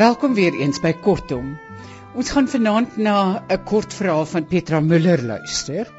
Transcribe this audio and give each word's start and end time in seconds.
Welkom 0.00 0.32
weer 0.32 0.54
eens 0.56 0.78
by 0.80 0.94
Kortom. 0.96 1.58
Ons 2.16 2.30
gaan 2.32 2.46
vanaand 2.48 2.94
na 2.96 3.42
'n 3.52 3.64
kort 3.68 3.92
verhaal 3.92 4.24
van 4.30 4.46
Petra 4.48 4.78
Müller 4.80 5.20
luister 5.20 5.90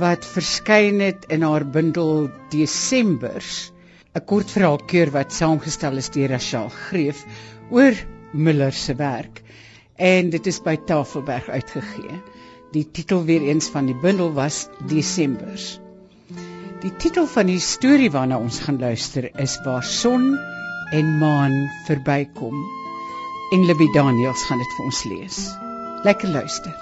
wat 0.00 0.24
verskyn 0.24 1.02
het 1.04 1.26
in 1.28 1.44
haar 1.44 1.66
bundel 1.74 2.30
Desembers, 2.48 3.72
'n 4.16 4.24
kort 4.24 4.48
verhaalkeur 4.56 5.12
wat 5.12 5.36
saamgestel 5.36 6.00
is 6.00 6.08
deur 6.08 6.32
Rachel 6.32 6.72
Greef 6.88 7.24
oor 7.68 7.92
Müller 8.32 8.72
se 8.72 8.94
werk 8.94 9.42
en 9.96 10.30
dit 10.30 10.46
is 10.46 10.62
by 10.62 10.76
Tafelberg 10.86 11.48
uitgegee. 11.48 12.22
Die 12.72 12.88
titel 12.90 13.24
weer 13.24 13.42
eens 13.42 13.68
van 13.68 13.86
die 13.86 14.00
bundel 14.00 14.32
was 14.32 14.68
Desembers. 14.88 15.78
Die 16.80 16.96
titel 16.96 17.26
van 17.26 17.46
die 17.46 17.60
storie 17.60 18.10
waarna 18.10 18.38
ons 18.38 18.60
gaan 18.60 18.80
luister 18.80 19.28
is 19.36 19.60
Waar 19.64 19.84
son 19.84 20.38
en 20.92 21.18
maan 21.18 21.68
verbykom 21.84 22.80
en 23.52 23.64
Libby 23.64 23.86
Daniels 23.92 24.42
gaan 24.48 24.62
dit 24.62 24.74
vir 24.76 24.84
ons 24.88 24.98
lees. 25.04 25.38
Lekker 26.06 26.30
luister. 26.32 26.72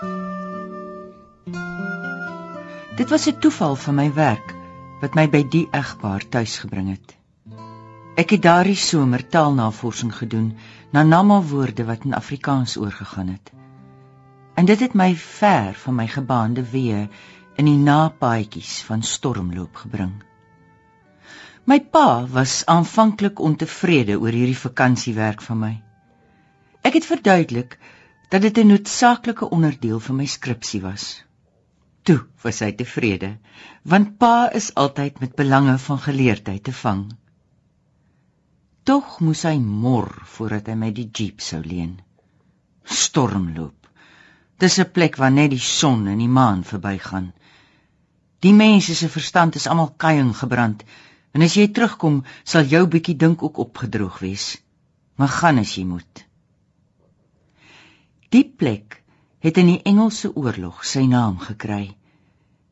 Dit 3.00 3.10
was 3.10 3.26
'n 3.26 3.38
toeval 3.42 3.74
van 3.76 3.94
my 3.94 4.12
werk 4.14 4.54
wat 5.00 5.14
my 5.14 5.26
by 5.28 5.42
die 5.42 5.66
egpaar 5.72 6.28
tuisgebring 6.28 6.90
het. 6.90 7.16
Ek 8.14 8.30
het 8.30 8.42
daardie 8.42 8.76
somer 8.76 9.26
taalnavorsing 9.28 10.14
gedoen 10.14 10.56
na 10.92 11.02
Nama 11.02 11.40
woorde 11.42 11.84
wat 11.84 12.04
in 12.04 12.14
Afrikaans 12.14 12.76
oorgegaan 12.76 13.28
het. 13.28 13.52
En 14.54 14.64
dit 14.64 14.80
het 14.80 14.94
my 14.94 15.14
ver 15.16 15.74
van 15.74 15.94
my 15.94 16.06
gebaande 16.06 16.62
weë 16.62 17.08
in 17.56 17.64
die 17.64 17.78
napaadjies 17.78 18.82
van 18.82 19.02
stormloop 19.02 19.76
gebring. 19.76 20.22
My 21.64 21.80
pa 21.80 22.26
was 22.26 22.66
aanvanklik 22.66 23.38
ontevrede 23.38 24.20
oor 24.20 24.32
hierdie 24.32 24.58
vakansiewerk 24.58 25.42
van 25.42 25.58
my. 25.58 25.89
Ek 26.82 26.94
het 26.96 27.06
verduidelik 27.06 27.78
dat 28.30 28.42
dit 28.42 28.58
'n 28.58 28.66
noodsaaklike 28.66 29.50
onderdeel 29.50 30.00
van 30.00 30.16
my 30.16 30.26
skripsie 30.26 30.80
was. 30.80 31.24
Toe 32.02 32.26
was 32.42 32.60
hy 32.64 32.72
tevrede, 32.72 33.38
want 33.82 34.16
pa 34.18 34.50
is 34.60 34.74
altyd 34.74 35.20
met 35.20 35.34
belange 35.34 35.78
van 35.78 35.98
geleerdheid 35.98 36.62
te 36.64 36.72
vang. 36.72 37.02
Tog 38.82 39.18
moes 39.20 39.42
hy 39.42 39.58
mor 39.58 40.08
voordat 40.24 40.66
hy 40.66 40.74
my 40.74 40.92
die 40.92 41.08
jeep 41.12 41.40
sou 41.40 41.60
leen. 41.64 42.00
Stormloop. 42.84 43.90
Dis 44.58 44.78
'n 44.78 44.90
plek 44.92 45.16
waar 45.16 45.32
net 45.32 45.50
die 45.50 45.66
son 45.66 46.06
en 46.06 46.18
die 46.18 46.28
maan 46.28 46.64
verbygaan. 46.64 47.32
Die 48.40 48.52
mense 48.52 48.94
se 48.94 49.08
verstand 49.08 49.54
is 49.54 49.66
almal 49.66 49.94
kuiing 49.96 50.32
gebrand 50.36 50.84
en 51.32 51.42
as 51.42 51.54
jy 51.54 51.68
terugkom, 51.68 52.24
sal 52.44 52.64
jou 52.64 52.86
bietjie 52.86 53.16
dink 53.16 53.42
ook 53.42 53.58
opgedroog 53.58 54.18
wees. 54.18 54.62
Maar 55.16 55.28
gaan 55.28 55.58
as 55.58 55.74
jy 55.74 55.84
moet. 55.84 56.29
Die 58.30 58.44
plek 58.46 59.00
het 59.42 59.56
in 59.58 59.66
die 59.66 59.80
Engelse 59.90 60.28
oorlog 60.38 60.84
sy 60.86 61.00
naam 61.10 61.38
gekry. 61.42 61.96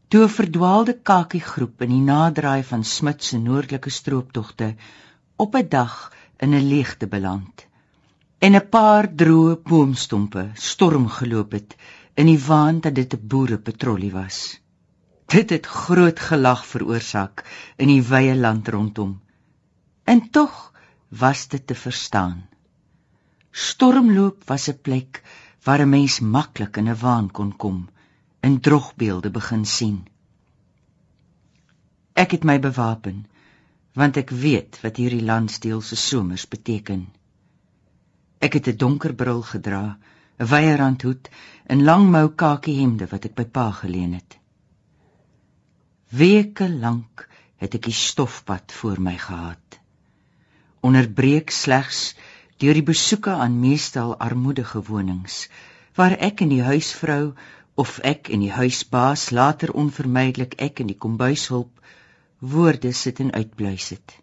Toe 0.08 0.20
'n 0.24 0.34
verdwaalde 0.34 0.92
kakiegroep 1.10 1.82
in 1.86 1.90
die 1.94 2.04
naderdraai 2.10 2.62
van 2.68 2.84
Smit 2.84 3.24
se 3.28 3.38
noordelike 3.38 3.90
strooptogte 3.90 4.68
op 5.44 5.56
'n 5.56 5.68
dag 5.68 5.96
in 6.46 6.54
'n 6.54 6.68
leegte 6.68 7.08
beland 7.14 7.66
en 8.38 8.54
'n 8.54 8.68
paar 8.68 9.08
droë 9.22 9.56
boomstompe 9.70 10.44
storm 10.54 11.08
geloop 11.08 11.52
het 11.52 11.76
in 12.14 12.26
die 12.26 12.44
waan 12.46 12.78
dat 12.80 12.94
dit 12.94 13.14
'n 13.14 13.26
boerepatrollie 13.26 14.12
was. 14.12 14.60
Dit 15.26 15.50
het 15.50 15.66
groot 15.66 16.20
gelag 16.20 16.66
veroorsaak 16.66 17.44
in 17.76 17.88
die 17.88 18.02
wye 18.02 18.36
land 18.36 18.68
rondom. 18.68 19.20
En 20.04 20.30
tog 20.30 20.72
was 21.08 21.48
dit 21.48 21.66
te 21.66 21.74
verstaan. 21.74 22.48
Stormloop 23.50 24.44
was 24.46 24.68
'n 24.68 24.78
plek 24.82 25.22
waar 25.64 25.80
'n 25.84 25.88
mens 25.88 26.20
maklik 26.20 26.76
in 26.76 26.88
'n 26.88 27.00
waan 27.00 27.30
kon 27.30 27.56
kom, 27.56 27.88
in 28.40 28.60
drogbeelde 28.60 29.30
begin 29.30 29.64
sien. 29.64 30.06
Ek 32.12 32.30
het 32.30 32.44
my 32.44 32.58
bewapen, 32.58 33.26
want 33.94 34.16
ek 34.16 34.30
weet 34.30 34.80
wat 34.82 34.96
hierdie 34.96 35.24
landsdeel 35.24 35.80
se 35.80 35.96
somers 35.96 36.48
beteken. 36.48 37.06
Ek 38.38 38.52
het 38.52 38.68
'n 38.68 38.76
donker 38.76 39.14
bril 39.14 39.42
gedra, 39.42 39.98
'n 40.38 40.46
weierhandhoed 40.46 41.30
en 41.66 41.84
lang 41.84 42.10
mou 42.10 42.28
kakie 42.28 42.78
hemde 42.80 43.06
wat 43.06 43.24
ek 43.24 43.34
by 43.34 43.44
pa 43.44 43.70
geleen 43.70 44.12
het. 44.12 44.38
Weke 46.08 46.68
lank 46.70 47.28
het 47.56 47.74
ek 47.74 47.82
die 47.82 47.98
stofpad 48.06 48.72
voor 48.72 49.00
my 49.00 49.16
gehad. 49.18 49.80
Onderbreek 50.80 51.50
slegs 51.50 52.14
deur 52.58 52.74
die 52.74 52.86
besoeke 52.86 53.30
aan 53.30 53.60
meestal 53.62 54.16
armoedige 54.18 54.82
wonings 54.88 55.48
waar 55.98 56.14
ek 56.28 56.42
en 56.44 56.52
die 56.54 56.62
huisvrou 56.62 57.34
of 57.78 57.98
ek 58.02 58.30
en 58.34 58.42
die 58.42 58.54
huisbaas 58.54 59.30
later 59.30 59.72
onvermydelik 59.82 60.56
ek 60.66 60.82
en 60.82 60.90
die 60.90 60.98
kombuishulp 60.98 61.70
woorde 62.54 62.92
sit 62.92 63.20
en 63.22 63.30
uitbluis 63.34 63.88
het. 63.94 64.14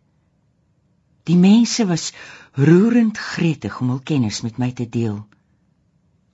Die 1.26 1.38
mense 1.40 1.86
was 1.90 2.12
roerend 2.56 3.18
gretig 3.18 3.80
om 3.82 3.96
hul 3.96 4.04
kennis 4.12 4.42
met 4.46 4.60
my 4.62 4.72
te 4.72 4.86
deel. 4.90 5.18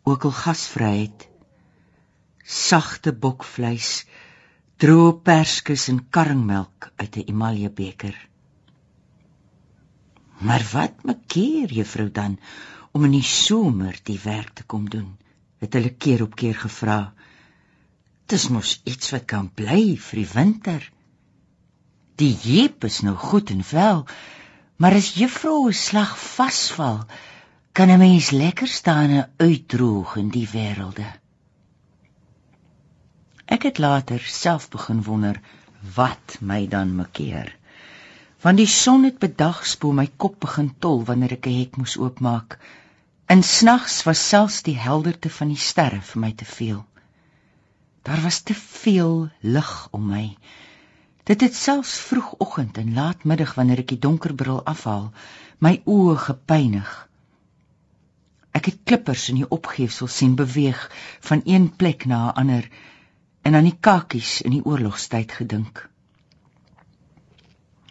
Ook 0.03 0.25
al 0.29 0.35
gasvryheid, 0.39 1.27
sagte 2.43 3.13
bokvleis, 3.13 3.91
droë 4.81 5.13
perskes 5.25 5.87
en 5.93 6.01
karringmelk 6.09 6.91
uit 6.97 7.17
'n 7.17 7.29
emaljebeker. 7.33 8.17
Maar 10.41 10.63
wat 10.71 11.03
maak 11.05 11.27
keer 11.29 11.69
juffrou 11.69 12.09
dan 12.11 12.39
om 12.91 13.03
in 13.05 13.13
die 13.13 13.25
somer 13.25 13.99
die 14.03 14.19
werk 14.23 14.55
te 14.57 14.63
kom 14.63 14.87
doen? 14.89 15.13
Het 15.61 15.77
hulle 15.77 15.93
keer 15.93 16.23
op 16.25 16.35
keer 16.35 16.57
gevra. 16.57 17.13
Dis 18.25 18.47
mos 18.49 18.79
iets 18.89 19.13
wat 19.13 19.27
kan 19.29 19.51
bly 19.53 19.97
vir 20.01 20.21
die 20.23 20.31
winter. 20.33 20.87
Die 22.17 22.33
jeep 22.33 22.87
is 22.89 23.01
nou 23.05 23.13
goed 23.15 23.53
en 23.53 23.61
wel, 23.69 24.05
maar 24.81 24.97
as 24.97 25.13
juffrou 25.21 25.69
'n 25.69 25.77
slag 25.77 26.17
vasval, 26.17 27.05
kan 27.71 27.89
'n 27.89 28.01
mens 28.01 28.31
lekker 28.31 28.67
staan 28.67 29.09
en 29.09 29.31
uitdroog 29.37 30.15
in 30.15 30.29
die 30.29 30.47
wêrelde. 30.47 31.07
Ek 33.45 33.63
het 33.63 33.77
later 33.77 34.19
self 34.19 34.69
begin 34.69 35.03
wonder 35.03 35.41
wat 35.95 36.37
my 36.39 36.67
dan 36.67 36.95
makkeer 36.95 37.60
want 38.41 38.57
die 38.57 38.69
son 38.69 39.03
het 39.05 39.19
bedagspoel 39.21 39.93
my 39.97 40.07
kop 40.17 40.39
begin 40.45 40.71
tol 40.83 41.03
wanneer 41.05 41.33
ek 41.37 41.47
'n 41.47 41.57
hek 41.59 41.77
moes 41.77 41.97
oopmaak. 41.97 42.57
In 43.29 43.43
snags 43.43 44.03
was 44.03 44.27
selfs 44.29 44.63
die 44.63 44.77
helderte 44.77 45.29
van 45.29 45.47
die 45.53 45.63
sterre 45.69 46.01
vir 46.01 46.21
my 46.21 46.31
te 46.31 46.45
veel. 46.45 46.81
Daar 48.03 48.21
was 48.21 48.39
te 48.41 48.53
veel 48.53 49.29
lig 49.41 49.87
om 49.91 50.07
my. 50.09 50.37
Dit 51.23 51.41
het 51.41 51.55
selfs 51.55 51.99
vroegoggend 51.99 52.77
en 52.77 52.93
laatmiddag 52.93 53.53
wanneer 53.53 53.83
ek 53.83 53.93
die 53.93 53.99
donker 53.99 54.33
bril 54.33 54.63
afhaal, 54.65 55.11
my 55.59 55.81
oë 55.85 56.17
gepynig. 56.17 56.89
Ek 58.51 58.65
het 58.65 58.81
klippers 58.83 59.29
in 59.29 59.35
die 59.35 59.49
opgeefsel 59.57 60.07
sien 60.07 60.35
beweeg 60.35 60.81
van 61.29 61.41
een 61.45 61.69
plek 61.75 62.05
na 62.05 62.25
'n 62.27 62.35
ander 62.41 62.69
en 63.41 63.55
aan 63.55 63.69
die 63.69 63.77
kakies 63.79 64.41
in 64.41 64.51
die 64.51 64.65
oorlogstyd 64.65 65.31
gedink. 65.31 65.89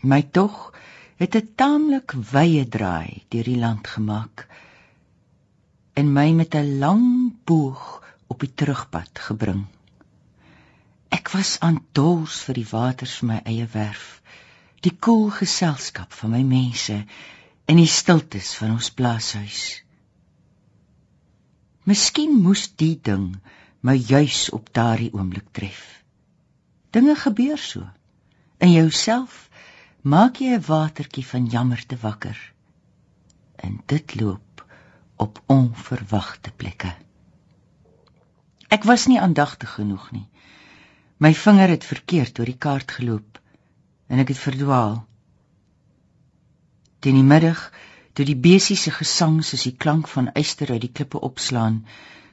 My 0.01 0.23
tog 0.23 0.73
het 1.21 1.35
'n 1.37 1.53
taamlik 1.55 2.13
wye 2.33 2.65
draai 2.69 3.25
deur 3.29 3.45
die 3.45 3.59
land 3.59 3.87
gemaak 3.87 4.47
en 5.93 6.13
my 6.13 6.33
met 6.33 6.55
'n 6.55 6.79
lang 6.79 7.09
boog 7.45 7.83
op 8.27 8.41
die 8.41 8.55
terugpad 8.55 9.19
gebring. 9.29 9.67
Ek 11.09 11.29
was 11.29 11.59
aan 11.61 11.85
dors 11.93 12.41
vir 12.47 12.55
die 12.55 12.71
waters 12.71 13.15
van 13.19 13.29
my 13.29 13.41
eie 13.45 13.67
werf, 13.73 14.23
die 14.81 14.97
koel 14.97 15.31
geselskap 15.31 16.13
van 16.13 16.31
my 16.31 16.43
mense 16.43 17.05
en 17.67 17.77
die 17.77 17.87
stiltes 17.87 18.55
van 18.55 18.71
ons 18.71 18.91
plaashuis. 18.91 19.83
Miskien 21.85 22.41
moes 22.43 22.71
die 22.77 22.97
ding 23.03 23.37
my 23.81 23.95
juis 23.95 24.49
op 24.51 24.73
daardie 24.73 25.13
oomblik 25.13 25.53
tref. 25.53 26.03
Dinge 26.91 27.15
gebeur 27.15 27.59
so 27.59 27.85
in 28.59 28.73
jouself 28.73 29.51
maak 30.03 30.41
jy 30.41 30.57
'n 30.57 30.65
watertjie 30.67 31.27
van 31.27 31.47
jammerte 31.47 31.97
wakker. 31.97 32.39
En 33.57 33.83
dit 33.87 34.21
loop 34.21 34.65
op 35.17 35.43
onverwagte 35.47 36.51
plekke. 36.57 36.95
Ek 38.69 38.85
was 38.85 39.07
nie 39.07 39.21
aandagtig 39.21 39.75
genoeg 39.75 40.11
nie. 40.11 40.29
My 41.17 41.35
vinger 41.35 41.69
het 41.69 41.85
verkeerd 41.85 42.39
oor 42.39 42.47
die 42.47 42.57
kaart 42.57 42.91
geloop 42.91 43.41
en 44.09 44.19
ek 44.19 44.29
het 44.29 44.39
verdwaal. 44.39 45.05
Teen 47.01 47.15
die 47.15 47.27
middag, 47.27 47.73
toe 48.13 48.25
die 48.25 48.37
besie 48.37 48.77
se 48.77 48.91
gesang 48.91 49.45
soos 49.45 49.67
die 49.69 49.77
klank 49.77 50.09
van 50.09 50.33
eyster 50.33 50.71
uit 50.71 50.81
die 50.81 50.93
klippe 50.93 51.21
opslaan, 51.21 51.85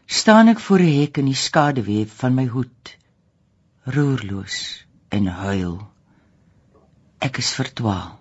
staan 0.06 0.48
ek 0.48 0.60
voor 0.60 0.80
'n 0.80 1.00
hek 1.02 1.18
in 1.18 1.26
die 1.26 1.36
skaduwee 1.36 2.08
van 2.08 2.34
my 2.34 2.48
hoed, 2.48 2.98
roerloos 3.84 4.86
en 5.10 5.28
huil. 5.28 5.97
Ek 7.28 7.40
is 7.44 7.54
verdwaal. 7.60 8.14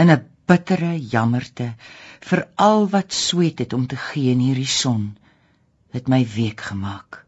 In 0.00 0.10
'n 0.10 0.24
bittere 0.50 0.92
jammerte 1.14 1.66
vir 2.28 2.42
al 2.68 2.88
wat 2.94 3.14
sweet 3.14 3.60
het 3.62 3.72
om 3.76 3.86
te 3.86 3.98
gee 4.10 4.30
in 4.34 4.42
hierdie 4.42 4.70
son 4.70 5.10
het 5.94 6.08
my 6.10 6.22
week 6.34 6.64
gemaak 6.70 7.20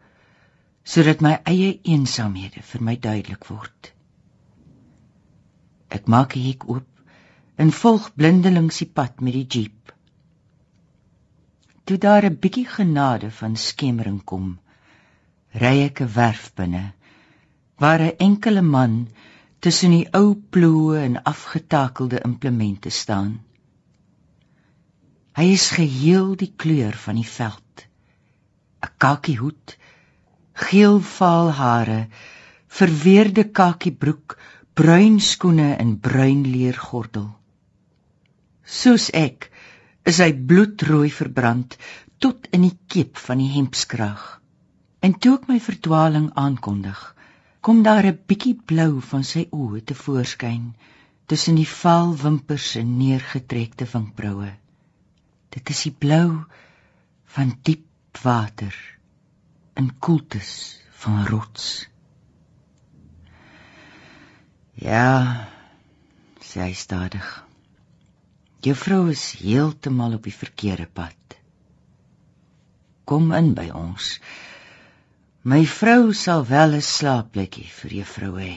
sodat 0.94 1.22
my 1.22 1.36
eie 1.52 1.68
eensaamhede 1.94 2.62
vir 2.70 2.82
my 2.88 2.96
duidelik 3.06 3.46
word 3.50 3.92
ek 5.98 6.08
maak 6.14 6.34
die 6.34 6.44
hek 6.48 6.66
oop 6.74 7.62
en 7.62 7.70
volg 7.78 8.08
blindelings 8.18 8.80
die 8.82 8.90
pad 9.00 9.22
met 9.22 9.38
die 9.38 9.46
jeep 9.58 9.94
toe 11.86 11.98
daar 12.06 12.26
'n 12.30 12.40
bietjie 12.46 12.66
genade 12.74 13.30
van 13.38 13.54
skemering 13.68 14.20
kom 14.32 14.48
ry 15.64 15.76
ek 15.86 16.02
'n 16.02 16.14
werf 16.18 16.50
binne 16.58 16.84
waar 17.84 18.02
'n 18.08 18.18
enkele 18.28 18.66
man 18.74 18.98
tussen 19.62 19.94
die 19.94 20.06
ou 20.18 20.34
ploë 20.54 21.02
en 21.04 21.20
afgetakelde 21.22 22.18
implemente 22.26 22.90
staan. 22.90 23.36
Hy 25.38 25.46
is 25.54 25.68
geheel 25.76 26.34
die 26.36 26.50
kleur 26.62 26.96
van 27.04 27.20
die 27.20 27.28
veld. 27.28 27.86
'n 28.82 28.90
Kakie 29.04 29.36
hoed, 29.38 29.76
geel 30.66 30.98
vaal 31.00 31.52
hare, 31.58 32.00
verweerde 32.66 33.44
kakie 33.60 33.94
broek, 34.04 34.36
bruin 34.74 35.20
skoene 35.20 35.76
en 35.76 35.94
bruin 36.00 36.42
leer 36.42 36.76
gordel. 36.88 37.30
Soos 38.64 39.10
ek 39.14 39.50
is 40.04 40.18
hy 40.18 40.32
bloedrooi 40.34 41.10
verbrand 41.10 41.78
tot 42.18 42.50
in 42.50 42.66
die 42.66 42.76
keep 42.88 43.16
van 43.16 43.38
die 43.38 43.50
hempskraag. 43.54 44.22
En 45.02 45.14
toe 45.18 45.36
ek 45.38 45.48
my 45.50 45.58
verdwaling 45.62 46.30
aankondig, 46.34 46.98
kom 47.62 47.82
daar 47.86 48.06
'n 48.06 48.18
bietjie 48.26 48.56
blou 48.70 49.00
van 49.10 49.24
sy 49.24 49.46
oë 49.50 49.80
te 49.88 49.94
voorskyn 49.94 50.64
tussen 51.30 51.54
die 51.54 51.68
val 51.68 52.16
wimpers 52.22 52.74
en 52.80 52.96
neergetrekte 52.98 53.86
vinkbroue. 53.86 54.50
Dit 55.54 55.70
is 55.70 55.82
die 55.86 55.94
blou 56.04 56.44
van 57.34 57.54
diep 57.62 58.18
water 58.22 58.74
in 59.80 59.92
koeltes 59.98 60.50
van 61.02 61.26
rots. 61.26 61.88
Ja, 64.74 65.48
sê 66.40 66.66
hy 66.66 66.74
stadig. 66.74 67.26
Juffrou 68.62 69.10
is 69.10 69.24
heeltemal 69.38 70.18
op 70.18 70.26
die 70.26 70.34
verkeerde 70.34 70.86
pad. 70.86 71.38
Kom 73.04 73.32
in 73.32 73.54
by 73.54 73.68
ons. 73.70 74.18
My 75.42 75.64
vrou 75.66 76.12
sal 76.14 76.44
wel 76.46 76.74
'n 76.78 76.84
slaapplekkie 76.86 77.66
vir 77.78 77.90
juffrou 77.98 78.34
hê. 78.38 78.54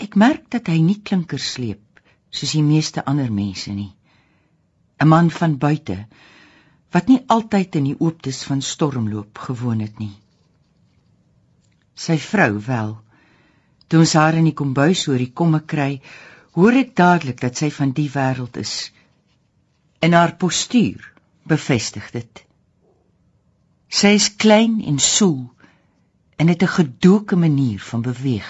Ek 0.00 0.16
merk 0.16 0.46
dat 0.54 0.70
hy 0.72 0.78
nie 0.80 1.02
klinkers 1.04 1.48
sleep 1.56 2.00
soos 2.30 2.54
die 2.56 2.62
meeste 2.64 3.04
ander 3.04 3.28
mense 3.28 3.72
nie. 3.72 3.92
'n 5.00 5.08
Man 5.08 5.28
van 5.30 5.58
buite 5.58 6.06
wat 6.96 7.08
nie 7.08 7.20
altyd 7.36 7.76
in 7.76 7.84
die 7.90 8.00
ooptes 8.00 8.40
van 8.48 8.62
stormloop 8.62 9.38
gewoon 9.38 9.80
het 9.84 9.98
nie. 9.98 10.16
Sy 11.94 12.16
vrou 12.16 12.58
wel. 12.66 12.96
Toe 13.88 14.00
ons 14.00 14.16
haar 14.16 14.34
in 14.34 14.48
die 14.48 14.56
kombuis 14.62 15.04
hoor 15.04 15.18
die 15.18 15.32
komme 15.32 15.60
kry, 15.60 16.00
hoor 16.56 16.72
ek 16.72 16.96
dadelik 16.96 17.40
dat 17.40 17.56
sy 17.56 17.70
van 17.70 17.92
die 17.92 18.08
wêreld 18.08 18.56
is. 18.56 18.92
En 20.00 20.12
haar 20.12 20.36
postuur 20.36 21.12
bevestig 21.44 22.10
dit. 22.10 22.44
Sy 23.94 24.16
is 24.18 24.26
klein 24.42 24.80
en 24.82 24.98
soel 24.98 25.52
en 26.36 26.48
het 26.50 26.62
'n 26.62 26.76
gedoeke 26.78 27.36
manier 27.36 27.80
van 27.80 28.02
beweeg 28.02 28.48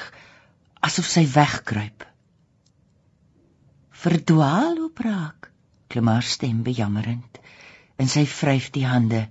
asof 0.81 1.05
sy 1.05 1.25
wegkruip. 1.33 2.07
Verdwaal 3.91 4.85
op 4.85 4.99
raak, 4.99 5.51
klim 5.87 6.09
haar 6.09 6.23
stem 6.23 6.63
bejammerend 6.63 7.41
en 7.97 8.09
sy 8.09 8.25
vryf 8.27 8.71
die 8.71 8.87
hande. 8.87 9.29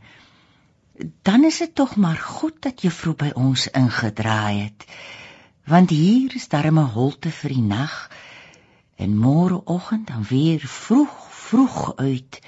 Dan 1.21 1.43
is 1.43 1.57
dit 1.57 1.75
tog 1.75 1.95
maar 1.95 2.17
goed 2.17 2.61
dat 2.61 2.81
juffrou 2.81 3.15
by 3.15 3.31
ons 3.33 3.67
ingedraai 3.67 4.61
het. 4.61 4.85
Want 5.65 5.89
hier 5.89 6.35
is 6.35 6.47
daar 6.47 6.71
'n 6.71 6.77
holte 6.97 7.31
vir 7.31 7.49
die 7.49 7.67
nag 7.67 8.11
en 8.95 9.17
môreoggend 9.17 10.07
dan 10.07 10.23
weer 10.23 10.59
vroeg 10.59 11.13
vroeg 11.29 11.95
uit 11.95 12.39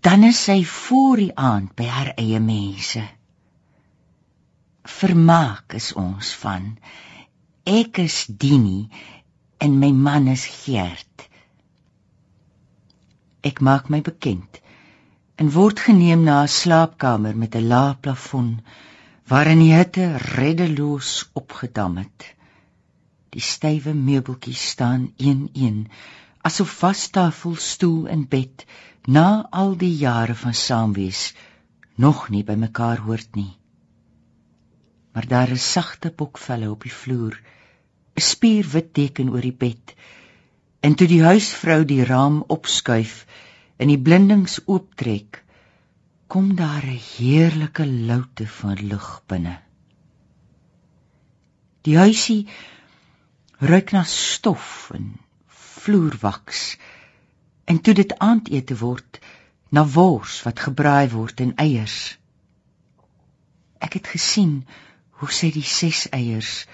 dan 0.00 0.24
is 0.24 0.40
sy 0.44 0.64
voor 0.64 1.20
die 1.22 1.32
aand 1.38 1.74
by 1.78 1.86
haar 1.86 2.12
eie 2.18 2.40
mense. 2.40 3.02
Vermaak 4.84 5.76
is 5.78 5.92
ons 5.98 6.32
van. 6.42 6.74
Ek 7.64 7.98
is 8.02 8.24
Dini 8.28 8.88
en 9.62 9.78
my 9.78 9.92
man 9.92 10.28
is 10.28 10.44
Gert. 10.64 11.28
Ek 13.44 13.60
maak 13.60 13.90
my 13.92 14.00
bekend 14.04 14.60
en 15.36 15.50
word 15.50 15.80
geneem 15.86 16.22
na 16.24 16.42
'n 16.42 16.48
slaapkamer 16.48 17.36
met 17.36 17.56
'n 17.56 17.68
lae 17.68 17.94
plafon 17.94 18.50
waarin 19.30 19.62
die 19.64 19.74
hitte 19.74 20.06
reddeloos 20.16 21.30
opgedam 21.34 21.96
het. 21.96 22.34
Die 23.30 23.40
stywe 23.42 23.94
meubeltjies 23.94 24.68
staan 24.74 25.12
een-een 25.16 25.88
asof 26.42 26.80
wastafel, 26.80 27.54
stoel 27.56 28.08
en 28.08 28.28
bed 28.28 28.66
na 29.06 29.46
al 29.50 29.76
die 29.76 29.92
jare 29.96 30.34
van 30.34 30.54
saamwees 30.54 31.34
nog 32.00 32.28
nie 32.32 32.42
by 32.44 32.56
mekaar 32.56 33.04
hoort 33.04 33.36
nie. 33.36 33.52
Maar 35.12 35.26
daar 35.28 35.50
is 35.50 35.66
sagte 35.72 36.10
bokvelle 36.10 36.70
op 36.70 36.82
die 36.82 36.92
vloer, 36.92 37.36
'n 38.16 38.20
spierwit 38.20 38.94
deken 38.94 39.30
oor 39.30 39.40
die 39.40 39.52
bed. 39.52 39.94
En 40.80 40.94
toe 40.94 41.06
die 41.06 41.22
huisvrou 41.22 41.84
die 41.84 42.04
raam 42.04 42.44
opskuif 42.48 43.26
en 43.76 43.88
die 43.88 43.98
blindings 43.98 44.60
ooptrek, 44.66 45.44
kom 46.26 46.54
daar 46.56 46.84
'n 46.84 47.00
heerlike 47.16 47.86
loute 47.86 48.46
van 48.46 48.86
lug 48.88 49.22
binne. 49.26 49.58
Die 51.82 51.96
huisie 51.96 52.46
ruik 53.58 53.92
na 53.92 54.02
stof 54.02 54.90
en 54.94 55.20
vloerwaks 55.46 56.78
en 57.64 57.80
toe 57.80 57.94
dit 57.94 58.18
aandete 58.18 58.76
word 58.78 59.20
na 59.74 59.84
wors 59.96 60.42
wat 60.46 60.60
gebraai 60.66 61.08
word 61.10 61.40
en 61.40 61.54
eiers. 61.60 62.18
Ek 63.82 63.98
het 63.98 64.10
gesien 64.14 64.62
hoe 65.20 65.30
sy 65.32 65.50
die 65.54 65.66
ses 65.66 66.06
eiers 66.14 66.64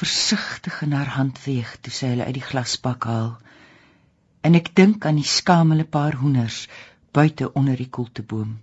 versigtig 0.00 0.80
in 0.86 0.96
haar 0.96 1.12
hand 1.16 1.38
weeg 1.44 1.76
toe 1.80 1.92
sy 1.94 2.12
hulle 2.12 2.26
uit 2.26 2.38
die 2.38 2.46
glasbak 2.46 3.06
haal. 3.10 3.34
En 4.46 4.56
ek 4.56 4.72
dink 4.76 5.04
aan 5.06 5.20
die 5.20 5.28
skamele 5.28 5.84
paar 5.84 6.16
hoenders 6.22 6.64
buite 7.12 7.50
onder 7.52 7.76
die 7.76 7.90
koelteboom. 7.90 8.54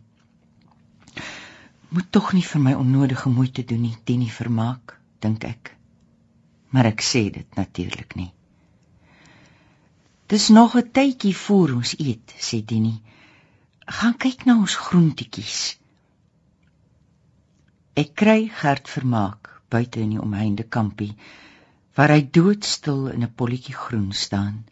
Moet 1.90 2.12
tog 2.12 2.34
nie 2.36 2.44
vir 2.44 2.64
my 2.64 2.74
onnodige 2.76 3.30
moeite 3.32 3.64
doen 3.64 3.86
nie, 3.86 3.96
dit 4.04 4.20
nie 4.20 4.32
vermaak, 4.32 4.98
dink 5.24 5.46
ek. 5.48 5.76
Maar 6.76 6.92
ek 6.92 7.04
sê 7.06 7.28
dit 7.32 7.60
natuurlik 7.60 8.18
nie. 8.20 8.32
Dis 10.28 10.48
nog 10.50 10.76
'n 10.76 10.92
tydjie 10.92 11.36
voor 11.36 11.70
ons 11.80 11.92
eet, 11.98 12.34
sê 12.48 12.58
Dini. 12.66 13.02
Gaan 13.98 14.18
kyk 14.18 14.46
na 14.46 14.58
ons 14.64 14.76
groentjies. 14.76 15.80
Ek 17.96 18.10
kry 18.14 18.52
Gert 18.60 18.90
vermaak 18.90 19.48
buite 19.70 20.00
in 20.00 20.10
die 20.10 20.22
omheinde 20.22 20.66
kampie 20.76 21.16
waar 21.96 22.12
hy 22.14 22.22
doodstil 22.38 23.08
in 23.14 23.24
'n 23.24 23.34
polletjie 23.40 23.76
groen 23.84 24.12
staan. 24.12 24.66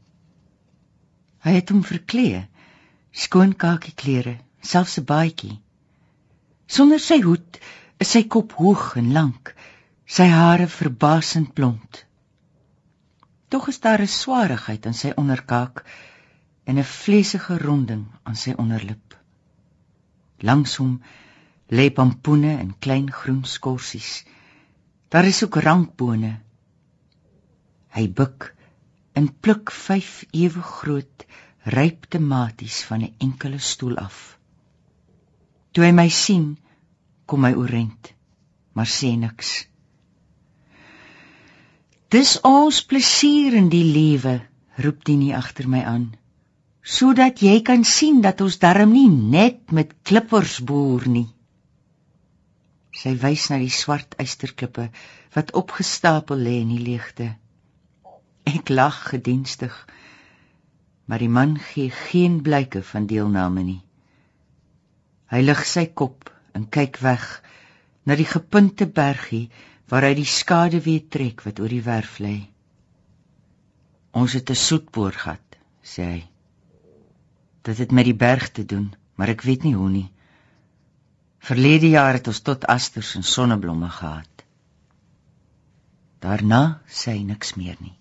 Hy 1.45 1.51
het 1.57 1.69
hom 1.69 1.83
verklee, 1.83 2.41
skoon 3.11 3.55
kakie 3.55 3.95
klere, 4.01 4.35
selfs 4.61 4.97
'n 4.99 5.05
baadjie. 5.05 5.61
Sonder 6.67 6.99
sy 6.99 7.21
hoed 7.21 7.59
is 7.97 8.11
sy 8.11 8.23
kop 8.23 8.51
hoog 8.59 8.97
en 8.97 9.11
lank, 9.11 9.55
sy 10.05 10.27
hare 10.27 10.67
verbasend 10.67 11.53
blond. 11.53 12.05
Tog 13.47 13.67
is 13.67 13.79
daar 13.79 14.01
'n 14.01 14.07
swaarigheid 14.21 14.85
aan 14.85 14.97
sy 15.01 15.11
onderkaak 15.21 15.85
en 16.63 16.77
'n 16.77 16.83
vleesige 16.83 17.57
ronding 17.57 18.05
aan 18.23 18.35
sy 18.35 18.51
onderlip. 18.57 19.17
Langs 20.37 20.75
hom 20.75 21.01
lê 21.67 21.89
pampoene 21.93 22.57
en 22.57 22.79
klein 22.79 23.11
groen 23.11 23.45
skorsies. 23.45 24.25
Daar 25.09 25.25
is 25.25 25.43
ook 25.43 25.55
rankbone. 25.55 26.39
Hy 27.95 28.09
buik 28.09 28.55
en 29.13 29.39
pluk 29.39 29.71
vyf 29.71 30.23
ewe 30.31 30.61
groot 30.61 31.25
ryp 31.65 32.05
tomaties 32.09 32.83
van 32.83 33.01
'n 33.01 33.15
enkele 33.17 33.57
stoel 33.57 33.97
af. 33.97 34.39
Toe 35.71 35.83
hy 35.85 35.91
my 35.91 36.09
sien, 36.09 36.57
kom 37.25 37.43
hy 37.45 37.53
oorent, 37.53 38.13
maar 38.73 38.87
sê 38.87 39.15
niks. 39.17 39.67
Dis 42.15 42.35
ons 42.47 42.77
plesier 42.89 43.57
in 43.59 43.67
die 43.73 43.83
lewe, 43.83 44.37
roep 44.79 45.03
Dini 45.07 45.33
agter 45.35 45.67
my 45.67 45.81
aan. 45.83 46.05
Sodat 46.95 47.41
jy 47.43 47.57
kan 47.67 47.83
sien 47.83 48.21
dat 48.23 48.43
ons 48.45 48.59
darm 48.61 48.93
nie 48.95 49.09
net 49.11 49.73
met 49.75 49.91
klippers 50.07 50.61
boer 50.69 51.07
nie. 51.11 51.27
Sy 52.95 53.17
wys 53.19 53.49
na 53.51 53.59
die 53.59 53.73
swart 53.73 54.15
eysterklippe 54.21 54.87
wat 55.35 55.51
opgestapel 55.59 56.39
lê 56.47 56.59
in 56.63 56.71
die 56.77 56.83
leegte. 56.85 57.33
Ek 58.47 58.71
lag 58.71 59.01
gedienstig 59.11 59.75
Maar 61.05 61.21
die 61.21 61.29
man 61.29 61.57
gee 61.59 61.89
geen 61.89 62.41
blyke 62.41 62.81
van 62.83 63.05
deelname 63.05 63.63
nie. 63.63 63.81
Hy 65.29 65.41
lig 65.45 65.61
sy 65.69 65.85
kop 65.93 66.31
en 66.57 66.65
kyk 66.69 66.97
weg 67.05 67.25
na 68.05 68.17
die 68.17 68.27
gepunte 68.29 68.87
bergie 68.89 69.49
waar 69.89 70.07
hy 70.07 70.13
die 70.17 70.29
skade 70.29 70.81
weer 70.81 71.03
trek 71.09 71.43
wat 71.45 71.59
oor 71.59 71.69
die 71.69 71.83
werf 71.85 72.17
lê. 72.19 72.37
Ons 74.11 74.33
het 74.33 74.49
'n 74.49 74.55
soetpoor 74.55 75.11
gehad, 75.11 75.57
sê 75.83 76.03
hy. 76.03 76.23
Dit 77.61 77.77
het 77.77 77.91
met 77.91 78.05
die 78.05 78.15
berg 78.27 78.51
te 78.51 78.65
doen, 78.65 78.95
maar 79.15 79.29
ek 79.29 79.41
weet 79.41 79.63
nie 79.63 79.75
hoe 79.75 79.89
nie. 79.89 80.11
Verlede 81.39 81.89
jaar 81.89 82.13
het 82.13 82.27
ons 82.27 82.39
tot 82.39 82.65
asters 82.65 83.15
en 83.15 83.23
sonneblomme 83.23 83.89
gehad. 83.89 84.45
Daarna 86.19 86.81
sê 86.87 87.11
hy 87.11 87.23
niks 87.23 87.53
meer 87.53 87.75
nie. 87.79 87.97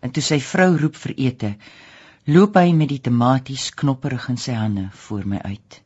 En 0.00 0.10
toe 0.10 0.22
sy 0.22 0.40
vrou 0.40 0.76
roep 0.76 0.96
vir 0.96 1.14
ete, 1.16 1.56
loop 2.24 2.56
hy 2.56 2.72
met 2.72 2.88
die 2.88 3.00
tomaties 3.00 3.70
knopperig 3.70 4.28
in 4.28 4.36
sy 4.36 4.52
hande 4.52 4.90
voor 4.92 5.24
my 5.26 5.38
uit. 5.38 5.82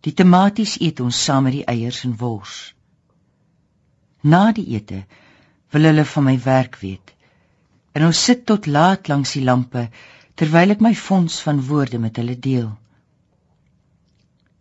Die 0.00 0.12
tomaties 0.12 0.80
eet 0.80 1.00
ons 1.00 1.24
saam 1.24 1.44
met 1.44 1.52
die 1.52 1.64
eiers 1.64 2.04
en 2.04 2.16
wors. 2.16 2.73
Na 4.24 4.52
die 4.56 4.66
ete 4.76 5.04
wil 5.74 5.88
hulle 5.90 6.04
van 6.08 6.24
my 6.28 6.36
werk 6.44 6.78
weet. 6.80 7.12
En 7.94 8.06
ons 8.08 8.22
sit 8.28 8.46
tot 8.48 8.66
laat 8.66 9.10
langs 9.12 9.34
die 9.36 9.44
lampe 9.44 9.88
terwyl 10.38 10.74
ek 10.74 10.82
my 10.82 10.94
fonds 10.98 11.36
van 11.46 11.60
woorde 11.68 12.00
met 12.02 12.16
hulle 12.18 12.38
deel. 12.38 12.72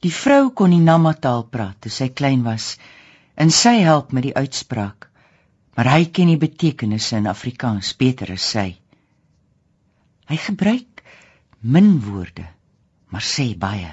Die 0.04 0.12
vrou 0.12 0.52
kon 0.52 0.74
nie 0.74 0.84
namataal 0.84 1.46
praat 1.54 1.80
toe 1.86 1.92
sy 1.94 2.10
klein 2.12 2.44
was 2.44 2.74
en 3.40 3.54
sy 3.56 3.78
help 3.88 4.12
met 4.12 4.28
die 4.28 4.36
uitspraak. 4.36 5.08
Maar 5.74 5.90
hy 5.96 6.06
ken 6.14 6.30
die 6.30 6.42
betekenisse 6.42 7.18
in 7.18 7.30
Afrikaans 7.32 7.96
beter 7.98 8.36
as 8.36 8.46
sy. 8.56 8.68
Hy 10.30 10.38
gebruik 10.38 11.02
min 11.64 11.96
woorde, 12.04 12.46
maar 13.10 13.26
sê 13.26 13.54
baie. 13.58 13.90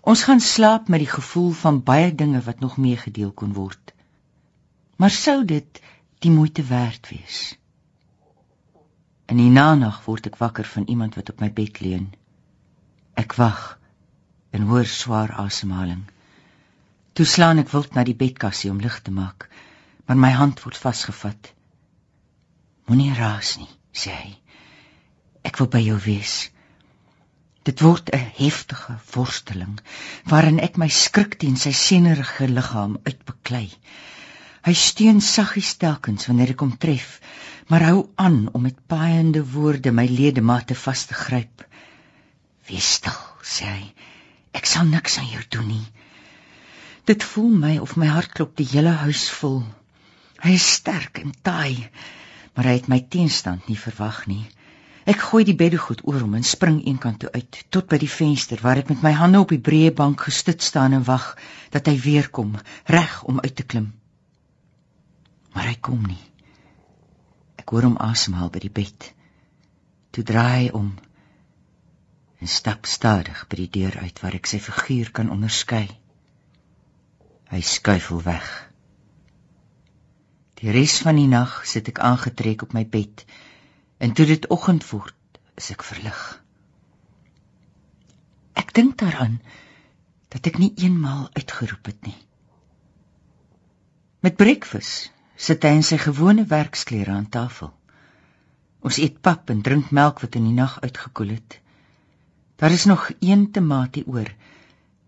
Ons 0.00 0.22
gaan 0.24 0.40
slaap 0.40 0.88
met 0.88 1.02
die 1.02 1.10
gevoel 1.10 1.50
van 1.60 1.82
baie 1.84 2.14
dinge 2.14 2.40
wat 2.46 2.62
nog 2.64 2.78
meegedeel 2.80 3.34
kon 3.36 3.52
word. 3.52 3.92
Maar 5.00 5.10
sou 5.10 5.44
dit 5.48 5.80
die 6.20 6.30
moeite 6.30 6.62
werd 6.68 7.08
wees? 7.08 7.40
In 9.32 9.38
die 9.40 9.48
nag 9.48 10.02
word 10.04 10.26
ek 10.28 10.36
wakker 10.36 10.66
van 10.68 10.84
iemand 10.92 11.14
wat 11.16 11.30
op 11.32 11.40
my 11.40 11.48
bed 11.56 11.80
leun. 11.80 12.10
Ek 13.16 13.32
wag 13.40 13.78
en 14.52 14.66
hoor 14.68 14.84
swaar 14.84 15.32
asemhaling. 15.40 16.02
Toe 17.16 17.24
slaan 17.24 17.62
ek 17.62 17.72
wild 17.72 17.96
na 17.96 18.04
die 18.04 18.16
bedkassie 18.18 18.68
om 18.70 18.82
lig 18.84 18.98
te 19.06 19.14
maak, 19.14 19.48
maar 20.04 20.20
my 20.20 20.30
hand 20.36 20.60
word 20.66 20.76
vasgevat. 20.76 21.48
Moenie 22.90 23.14
raas 23.16 23.54
nie, 23.62 23.72
sê 23.96 24.12
hy. 24.12 24.30
Ek 25.48 25.62
wil 25.62 25.72
by 25.72 25.80
jou 25.86 25.96
wees. 26.04 26.50
Dit 27.64 27.80
word 27.86 28.12
'n 28.12 28.32
heftige 28.36 29.00
worsteling 29.14 29.80
waarin 30.28 30.60
ek 30.60 30.76
my 30.76 30.88
skrik 30.88 31.38
teen 31.40 31.56
sy 31.56 31.72
senerige 31.72 32.52
liggaam 32.52 33.00
uitbeklei. 33.08 33.70
Hy 34.60 34.74
steun 34.76 35.20
saggies 35.24 35.72
telkens 35.80 36.26
wanneer 36.28 36.50
ek 36.52 36.60
hom 36.60 36.74
tref, 36.76 37.16
maar 37.72 37.86
hou 37.86 38.00
aan 38.20 38.42
om 38.52 38.66
met 38.66 38.76
paaiende 38.92 39.40
woorde 39.54 39.92
my 39.92 40.04
ledemate 40.04 40.76
vas 40.76 41.04
te 41.08 41.16
gryp. 41.16 41.64
"Wees 42.68 42.90
stil," 42.98 43.20
sê 43.40 43.64
hy. 43.64 43.92
"Ek 44.52 44.66
sal 44.66 44.84
niks 44.84 45.18
aan 45.18 45.30
jou 45.32 45.44
doen 45.48 45.68
nie." 45.68 45.86
Dit 47.04 47.24
voel 47.24 47.48
my 47.48 47.78
of 47.78 47.96
my 47.96 48.06
hart 48.06 48.32
klop 48.36 48.56
die 48.56 48.68
hele 48.72 48.92
huis 49.04 49.30
vol. 49.30 49.62
Hy 50.44 50.52
is 50.58 50.72
sterk 50.72 51.18
en 51.18 51.32
taai, 51.42 51.88
maar 52.54 52.64
hy 52.68 52.74
het 52.76 52.88
my 52.88 53.00
teenstand 53.00 53.68
nie 53.68 53.78
verwag 53.80 54.26
nie. 54.26 54.44
Ek 55.08 55.24
gooi 55.30 55.44
die 55.44 55.56
beddegoed 55.56 56.04
oor 56.04 56.20
hom 56.20 56.34
en 56.36 56.44
spring 56.44 56.82
eenkant 56.84 57.20
toe 57.20 57.32
uit 57.32 57.64
tot 57.70 57.88
by 57.88 57.98
die 57.98 58.12
venster 58.12 58.60
waar 58.60 58.76
ek 58.76 58.92
met 58.92 59.02
my 59.02 59.12
hande 59.16 59.40
op 59.40 59.48
die 59.48 59.62
breë 59.70 59.94
bank 59.96 60.20
gestit 60.28 60.62
staan 60.62 60.92
en 60.92 61.04
wag 61.08 61.36
dat 61.70 61.88
hy 61.88 61.96
weer 61.96 62.28
kom, 62.28 62.58
reg 62.84 63.22
om 63.24 63.40
uit 63.40 63.56
te 63.56 63.64
klim. 63.64 63.88
Maar 65.54 65.70
hy 65.70 65.76
kom 65.80 66.02
nie. 66.06 66.22
Ek 67.60 67.72
hoor 67.72 67.88
hom 67.88 67.98
asemhaal 68.02 68.50
by 68.54 68.62
die 68.62 68.72
bed. 68.80 69.10
Toe 70.10 70.24
draai 70.26 70.56
hy 70.56 70.66
om 70.76 70.94
en 72.40 72.48
stap 72.48 72.86
stadig 72.88 73.44
by 73.52 73.58
die 73.60 73.70
deur 73.80 73.98
uit 74.00 74.22
waar 74.22 74.34
ek 74.38 74.48
sy 74.48 74.62
figuur 74.64 75.10
kan 75.12 75.30
onderskei. 75.30 75.86
Hy 77.50 77.60
skuifel 77.60 78.22
weg. 78.24 78.48
Die 80.60 80.72
res 80.72 81.00
van 81.04 81.20
die 81.20 81.28
nag 81.28 81.60
sit 81.68 81.88
ek 81.92 82.00
aangetrek 82.04 82.64
op 82.64 82.76
my 82.76 82.86
bed 82.88 83.24
En 84.00 84.12
toe 84.12 84.26
dit 84.26 84.46
oggend 84.48 84.84
word, 84.88 85.40
is 85.60 85.68
ek 85.74 85.82
verlig. 85.84 86.20
Ek 88.56 88.72
dink 88.72 88.96
daaraan 89.02 89.36
dat 90.32 90.46
ek 90.48 90.56
nie 90.62 90.70
eenmaal 90.80 91.26
uitgeroep 91.36 91.90
het 91.90 92.06
nie. 92.08 92.16
Met 94.24 94.40
breakfast 94.40 95.12
sit 95.40 95.64
hy 95.64 95.72
in 95.78 95.86
sy 95.86 95.96
gewone 96.00 96.44
werksklere 96.48 97.14
aan 97.16 97.28
tafel. 97.32 97.72
Ons 98.84 98.98
eet 99.00 99.20
pap 99.24 99.48
en 99.52 99.62
drink 99.64 99.92
melk 99.96 100.20
wat 100.24 100.36
in 100.36 100.46
die 100.48 100.56
nag 100.56 100.76
uitgekoel 100.84 101.34
het. 101.36 101.56
Daar 102.60 102.76
is 102.76 102.84
nog 102.84 103.08
een 103.20 103.46
tamatie 103.52 104.04
oor 104.06 104.28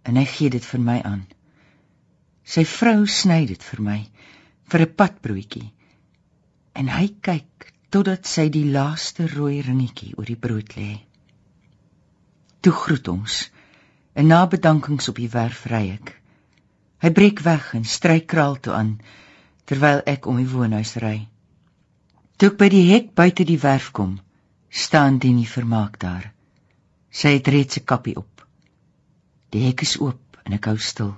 en 0.08 0.16
hy 0.16 0.24
gee 0.24 0.50
dit 0.50 0.64
vir 0.64 0.80
my 0.80 0.98
aan. 1.04 1.26
Sy 2.48 2.64
vrou 2.64 3.04
sny 3.06 3.44
dit 3.46 3.62
vir 3.70 3.84
my 3.88 3.98
vir 4.72 4.82
'n 4.86 4.94
padbroodjie. 4.96 5.68
En 6.80 6.88
hy 6.88 7.06
kyk 7.20 7.72
totdat 7.92 8.26
sy 8.26 8.48
die 8.48 8.64
laaste 8.72 9.28
rooi 9.28 9.60
ringetjie 9.60 10.14
oor 10.16 10.24
die 10.24 10.40
brood 10.46 10.76
lê. 10.76 10.92
Toe 12.60 12.72
groet 12.72 13.08
ons. 13.08 13.50
En 14.14 14.26
na 14.26 14.46
bedankings 14.46 15.08
op 15.08 15.16
die 15.16 15.28
werf 15.28 15.66
ry 15.66 15.90
ek. 15.98 16.16
Hy 17.02 17.10
breek 17.10 17.40
weg 17.44 17.74
en 17.74 17.84
stryk 17.84 18.26
kraal 18.26 18.56
toe 18.60 18.72
aan 18.72 19.00
terwyl 19.72 20.02
ek 20.04 20.26
om 20.28 20.36
die 20.36 20.50
woonhuis 20.50 20.98
ry. 21.00 21.16
Toe 22.36 22.50
ek 22.52 22.58
by 22.60 22.66
die 22.68 22.84
hek 22.90 23.12
buite 23.16 23.46
die 23.48 23.60
werf 23.62 23.88
kom, 23.96 24.18
staan 24.68 25.16
Dini 25.22 25.46
vermaak 25.48 25.96
daar. 26.02 26.26
Sy 27.08 27.38
het 27.38 27.48
reeds 27.48 27.78
'n 27.80 27.88
kappie 27.88 28.16
op. 28.20 28.44
Die 29.52 29.62
hek 29.64 29.80
is 29.86 29.96
oop 29.96 30.36
en 30.44 30.52
ek 30.52 30.68
hou 30.68 30.76
stil. 30.76 31.14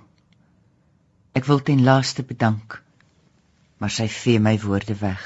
Ek 1.34 1.48
wil 1.50 1.62
ten 1.62 1.82
laaste 1.82 2.22
bedank, 2.22 2.78
maar 3.78 3.90
sy 3.90 4.06
vee 4.06 4.38
my 4.38 4.54
woorde 4.60 4.94
weg. 5.00 5.24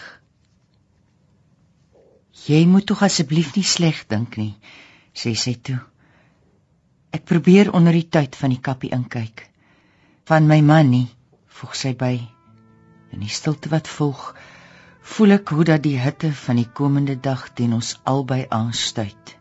Jy 2.47 2.65
moet 2.67 2.87
tog 2.87 3.03
asseblief 3.03 3.57
nie 3.57 3.65
sleg 3.65 4.07
dink 4.09 4.37
nie, 4.37 4.57
sê 5.13 5.35
sy 5.37 5.55
toe. 5.61 5.81
Ek 7.13 7.25
probeer 7.25 7.73
onder 7.73 7.93
die 7.93 8.09
tyd 8.09 8.37
van 8.37 8.51
die 8.51 8.61
kappie 8.61 8.91
inkyk. 8.91 9.45
Van 10.25 10.47
my 10.47 10.61
man 10.61 10.91
nie, 10.91 11.09
voeg 11.47 11.77
sy 11.77 11.93
by. 11.93 12.38
In 13.15 13.25
die 13.25 13.33
stilte 13.33 13.71
wat 13.73 13.89
volg, 13.89 14.35
voel 15.15 15.39
ek 15.39 15.53
hoe 15.55 15.65
dat 15.65 15.83
die 15.83 15.97
hitte 16.01 16.33
van 16.45 16.61
die 16.61 16.69
komende 16.81 17.17
dag 17.21 17.49
teen 17.57 17.73
ons 17.77 17.97
albei 18.05 18.45
aanstuit. 18.53 19.35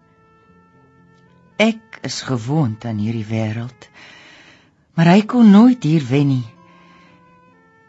Ek 1.57 1.99
is 2.07 2.21
gewoond 2.21 2.85
aan 2.85 3.01
hierdie 3.01 3.27
wêreld, 3.27 3.89
maar 4.95 5.09
hy 5.11 5.21
kon 5.25 5.51
nooit 5.51 5.83
hier 5.83 6.05
wen 6.07 6.27
nie. 6.35 6.47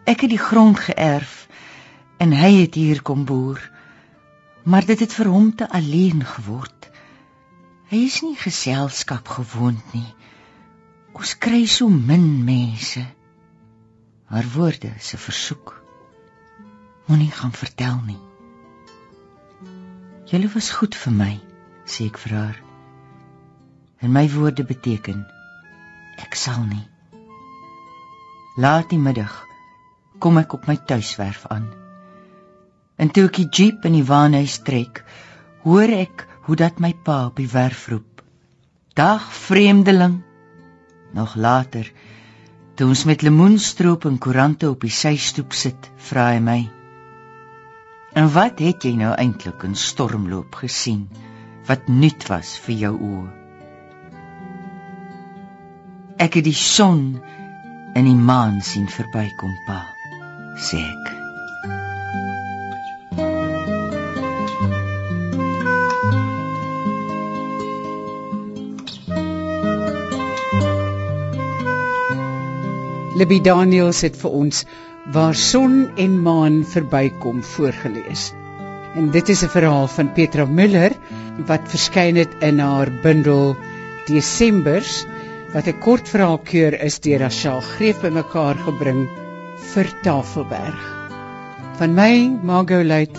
Ek 0.09 0.25
het 0.25 0.33
die 0.33 0.41
grond 0.41 0.81
geërf 0.81 1.45
en 2.19 2.33
hy 2.33 2.55
het 2.63 2.75
hier 2.81 3.03
kom 3.03 3.27
boer 3.29 3.61
maar 4.69 4.85
dit 4.85 5.01
het 5.01 5.15
vir 5.17 5.31
hom 5.33 5.49
te 5.57 5.65
alleen 5.73 6.25
geword. 6.25 6.89
Hy 7.89 8.03
is 8.05 8.21
nie 8.21 8.37
geselskap 8.37 9.29
gewoond 9.39 9.95
nie. 9.97 10.09
Ons 11.17 11.33
kry 11.41 11.63
so 11.67 11.89
min 11.89 12.45
mense. 12.45 13.01
Haar 14.29 14.45
woorde 14.55 14.91
is 14.97 15.13
'n 15.15 15.19
versoek. 15.19 15.83
Moenie 17.07 17.31
gaan 17.31 17.53
vertel 17.53 18.01
nie. 18.07 18.21
Julle 20.25 20.49
was 20.53 20.71
goed 20.71 20.95
vir 20.95 21.13
my, 21.13 21.41
sê 21.85 22.07
ek 22.07 22.19
vir 22.19 22.37
haar. 22.37 22.59
En 23.99 24.13
my 24.13 24.27
woorde 24.31 24.65
beteken 24.65 25.25
ek 26.19 26.35
sal 26.35 26.63
nie. 26.65 26.85
Laat 28.57 28.91
die 28.91 28.99
middag 28.99 29.47
kom 30.19 30.39
ek 30.39 30.53
op 30.53 30.67
my 30.67 30.77
tuiswerf 30.77 31.47
aan. 31.47 31.71
En 32.97 33.11
toe 33.11 33.25
ek 33.31 33.41
die 33.41 33.49
jeep 33.49 33.85
in 33.85 33.93
die 33.93 34.05
waanhuis 34.05 34.59
trek, 34.67 35.05
hoor 35.63 35.89
ek 35.89 36.27
hoe 36.43 36.57
dat 36.57 36.81
my 36.81 36.93
pa 36.93 37.27
op 37.27 37.37
die 37.37 37.49
werf 37.49 37.89
roep. 37.89 38.23
Dag 38.95 39.33
vreemdeling. 39.33 40.23
Nog 41.15 41.35
later, 41.35 41.93
toe 42.79 42.87
ons 42.87 43.01
met 43.11 43.23
lemoenstroop 43.27 44.05
en 44.07 44.21
koerante 44.23 44.69
op 44.71 44.85
die 44.87 44.93
systoep 44.95 45.55
sit, 45.61 45.89
vra 46.09 46.29
hy 46.31 46.39
my: 46.39 46.59
"En 48.15 48.29
wat 48.31 48.63
het 48.63 48.87
jy 48.87 48.93
nou 49.01 49.11
eintlik 49.19 49.65
in 49.67 49.75
stormloop 49.75 50.55
gesien 50.61 51.09
wat 51.67 51.89
nuut 51.89 52.29
was 52.31 52.55
vir 52.67 52.79
jou 52.85 52.95
oë?" 52.95 53.27
Ek 56.23 56.39
het 56.39 56.47
die 56.47 56.55
son 56.55 57.19
en 57.95 58.05
die 58.05 58.15
maan 58.31 58.63
sien 58.63 58.87
verbykom, 58.87 59.55
pa, 59.67 59.83
sê 60.55 60.79
ek. 60.79 61.15
Libby 73.19 73.41
Daniels 73.43 74.05
het 74.07 74.15
vir 74.21 74.35
ons 74.39 74.61
waar 75.11 75.35
son 75.35 75.89
en 75.99 76.13
maan 76.23 76.61
verbykom 76.71 77.41
voorgeles. 77.43 78.29
En 78.95 79.09
dit 79.11 79.29
is 79.35 79.43
'n 79.43 79.51
verhaal 79.51 79.89
van 79.91 80.13
Petra 80.15 80.45
Müller 80.47 80.95
wat 81.49 81.67
verskyn 81.73 82.17
het 82.17 82.31
in 82.49 82.61
haar 82.63 82.91
bundel 83.03 83.57
Desembers 84.07 85.05
wat 85.55 85.67
'n 85.67 85.81
kortverhaalkeur 85.81 86.79
is 86.81 87.01
deur 87.01 87.19
Rachel 87.19 87.61
Greef 87.61 88.01
bymekaar 88.01 88.55
gebring 88.55 89.09
vir 89.73 89.87
Tafelberg. 90.03 90.85
Van 91.79 91.95
my 91.95 92.39
Margot 92.43 92.87
Luit 92.87 93.19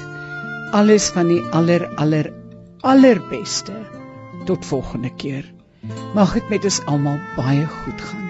alles 0.71 1.09
van 1.09 1.27
die 1.27 1.43
aller 1.51 1.87
aller 1.95 2.31
allerbeste. 2.81 3.75
Tot 4.45 4.65
volgende 4.65 5.11
keer. 5.15 5.43
Mag 6.13 6.33
dit 6.33 6.49
met 6.49 6.63
ons 6.63 6.85
almal 6.85 7.19
baie 7.35 7.65
goed 7.65 8.01
gaan. 8.01 8.29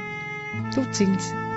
Totsiens. 0.73 1.48